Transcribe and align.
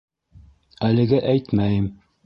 Әлегә 0.89 1.21
әйтмәйем. 1.37 1.91